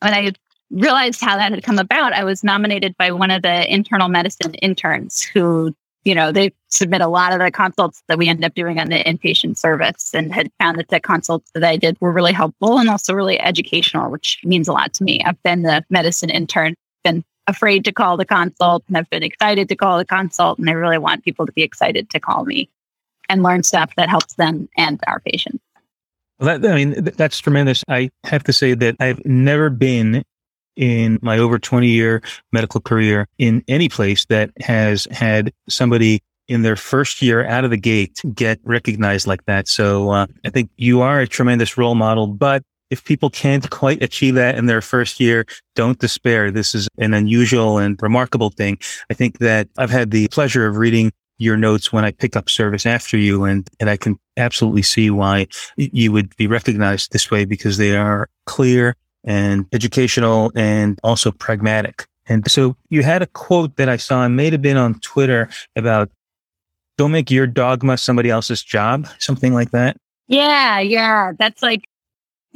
[0.00, 0.32] when I
[0.70, 4.54] realized how that had come about, I was nominated by one of the internal medicine
[4.54, 5.74] interns who
[6.06, 8.90] you know, they submit a lot of the consults that we end up doing on
[8.90, 12.78] the inpatient service and had found that the consults that I did were really helpful
[12.78, 15.20] and also really educational, which means a lot to me.
[15.26, 19.68] I've been the medicine intern, been afraid to call the consult and I've been excited
[19.68, 20.58] to call the consult.
[20.58, 22.68] And I really want people to be excited to call me
[23.28, 25.62] and learn stuff that helps them and our patients.
[26.38, 27.82] Well, that, I mean, that's tremendous.
[27.88, 30.22] I have to say that I've never been
[30.76, 32.22] in my over 20 year
[32.52, 37.70] medical career in any place that has had somebody in their first year out of
[37.70, 39.66] the gate get recognized like that.
[39.66, 44.02] So uh, I think you are a tremendous role model, but if people can't quite
[44.02, 46.50] achieve that in their first year, don't despair.
[46.50, 48.78] This is an unusual and remarkable thing.
[49.10, 52.48] I think that I've had the pleasure of reading your notes when I pick up
[52.48, 53.44] service after you.
[53.44, 57.96] And, and I can absolutely see why you would be recognized this way because they
[57.96, 62.06] are clear and educational and also pragmatic.
[62.28, 65.48] And so you had a quote that I saw, it may have been on Twitter
[65.74, 66.10] about
[66.96, 69.96] don't make your dogma somebody else's job, something like that.
[70.28, 71.32] Yeah, yeah.
[71.38, 71.86] That's like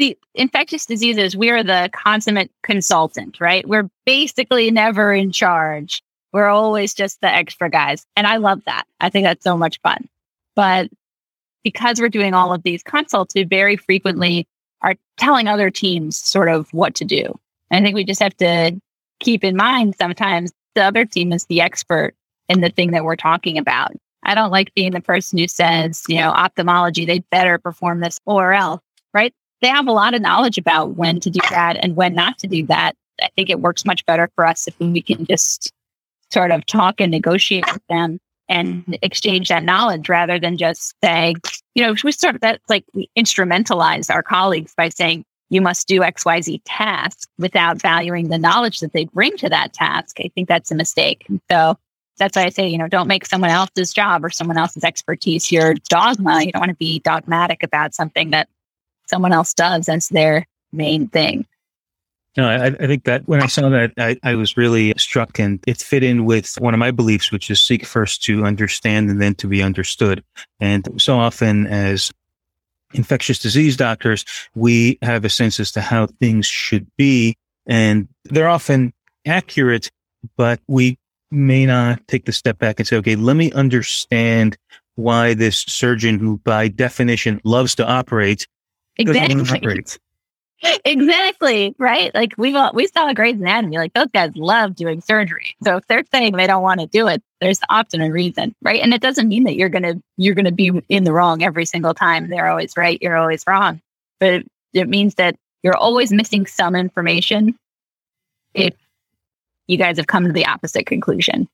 [0.01, 3.69] the infectious diseases, we're the consummate consultant, right?
[3.69, 6.03] We're basically never in charge.
[6.33, 8.07] We're always just the extra guys.
[8.17, 8.85] And I love that.
[8.99, 10.09] I think that's so much fun.
[10.57, 10.89] But
[11.63, 14.49] because we're doing all of these consults, we very frequently
[14.83, 17.39] are telling other teams sort of what to do.
[17.71, 18.81] And I think we just have to
[19.21, 22.15] keep in mind sometimes the other team is the expert
[22.49, 23.93] in the thing that we're talking about.
[24.23, 28.19] I don't like being the person who says, you know, ophthalmology, they better perform this
[28.25, 28.81] or else,
[29.13, 29.35] right?
[29.63, 32.47] They have a lot of knowledge about when to do that and when not to
[32.47, 32.97] do that.
[33.23, 35.73] I think it works much better for us if we can just
[36.31, 41.35] sort of talk and negotiate with them and exchange that knowledge rather than just say,
[41.75, 45.89] you know, we sort of that's like we instrumentalize our colleagues by saying you must
[45.89, 50.19] do XYZ task without valuing the knowledge that they bring to that task.
[50.21, 51.27] I think that's a mistake.
[51.51, 51.77] So
[52.19, 55.51] that's why I say, you know, don't make someone else's job or someone else's expertise
[55.51, 56.43] your dogma.
[56.45, 58.49] You don't want to be dogmatic about something that
[59.11, 61.47] someone else does as their main thing.
[62.37, 65.59] No, I, I, think that when I saw that, I, I, was really struck and
[65.67, 69.21] it fit in with one of my beliefs, which is seek first to understand and
[69.21, 70.23] then to be understood.
[70.61, 72.13] And so often as
[72.95, 77.37] infectious disease doctors, we have a sense as to how things should be.
[77.67, 78.93] And they're often
[79.27, 79.91] accurate,
[80.37, 80.99] but we
[81.33, 84.57] may not take the step back and say, okay, let me understand
[84.95, 88.47] why this surgeon who by definition loves to operate
[89.01, 89.85] exactly.
[90.85, 95.01] exactly right like we've all, we saw a Grey's Anatomy like those guys love doing
[95.01, 98.55] surgery so if they're saying they don't want to do it there's often a reason
[98.61, 101.65] right and it doesn't mean that you're gonna you're gonna be in the wrong every
[101.65, 103.81] single time they're always right you're always wrong
[104.19, 107.59] but it, it means that you're always missing some information
[108.55, 108.75] if
[109.67, 111.49] you guys have come to the opposite conclusion.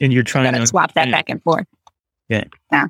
[0.00, 1.66] And you're trying to swap that back and forth.
[2.28, 2.44] Yeah.
[2.70, 2.88] Yeah.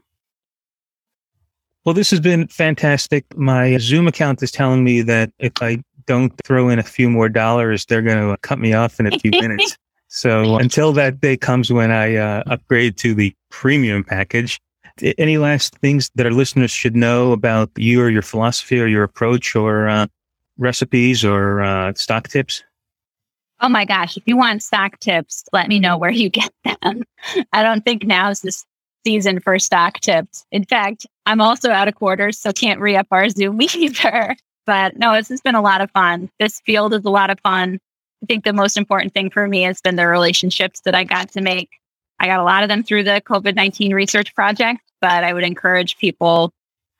[1.88, 3.24] Well, this has been fantastic.
[3.34, 7.30] My Zoom account is telling me that if I don't throw in a few more
[7.30, 9.74] dollars, they're going to cut me off in a few minutes.
[10.10, 14.58] So until that day comes when I uh, upgrade to the premium package,
[15.18, 19.02] any last things that our listeners should know about you or your philosophy or your
[19.02, 20.06] approach or uh,
[20.56, 22.62] recipes or uh, stock tips?
[23.60, 26.50] Oh my gosh, if you want stock tips, let me know where you get
[26.82, 27.02] them.
[27.52, 28.52] I don't think now is the
[29.08, 30.44] season for stock tips.
[30.52, 34.36] In fact, I'm also out of quarters, so can't re up our Zoom either.
[34.66, 36.30] But no, this has been a lot of fun.
[36.38, 37.78] This field is a lot of fun.
[38.22, 41.32] I think the most important thing for me has been the relationships that I got
[41.32, 41.70] to make.
[42.20, 45.44] I got a lot of them through the COVID 19 research project, but I would
[45.44, 46.52] encourage people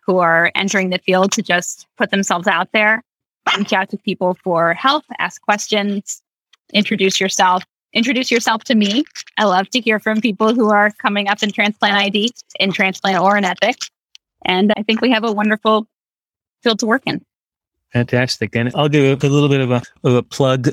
[0.07, 3.03] who are entering the field to just put themselves out there,
[3.59, 6.23] reach out to people for help, ask questions,
[6.73, 7.65] introduce yourself.
[7.95, 9.05] Introduce yourself to me.
[9.39, 13.23] I love to hear from people who are coming up in transplant ID, in transplant
[13.23, 13.77] or in Epic.
[14.45, 15.87] And I think we have a wonderful
[16.63, 17.25] field to work in.
[17.93, 18.55] Fantastic.
[18.55, 20.69] And I'll do a little bit of a, of a plug.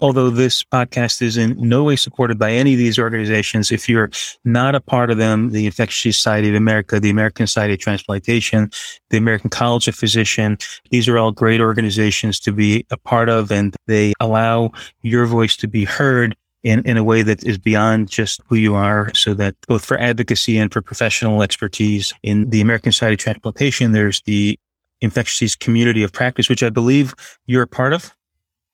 [0.00, 4.10] Although this podcast is in no way supported by any of these organizations, if you're
[4.44, 8.70] not a part of them, the Infectious Society of America, the American Society of Transplantation,
[9.10, 13.50] the American College of Physicians, these are all great organizations to be a part of
[13.50, 14.70] and they allow
[15.02, 18.74] your voice to be heard in, in a way that is beyond just who you
[18.74, 23.20] are so that both for advocacy and for professional expertise in the American Society of
[23.20, 24.58] Transplantation, there's the
[25.00, 27.14] infectious disease community of practice, which I believe
[27.46, 28.12] you're a part of.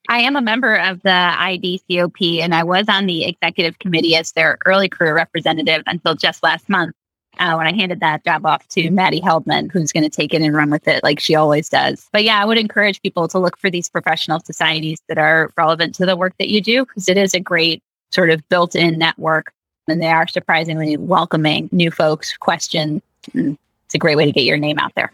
[0.08, 4.32] I am a member of the IDCOP and I was on the executive committee as
[4.32, 6.94] their early career representative until just last month
[7.38, 10.42] uh, when I handed that job off to Maddie Heldman, who's going to take it
[10.42, 12.08] and run with it like she always does.
[12.12, 15.94] But yeah, I would encourage people to look for these professional societies that are relevant
[15.96, 17.82] to the work that you do because it is a great
[18.12, 19.52] sort of built in network
[19.88, 23.02] and they are surprisingly welcoming new folks, questions.
[23.34, 25.12] It's a great way to get your name out there.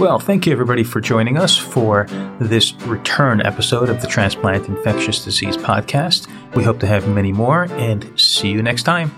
[0.00, 2.06] Well, thank you everybody for joining us for
[2.40, 6.26] this return episode of the Transplant Infectious Disease Podcast.
[6.54, 9.14] We hope to have many more and see you next time.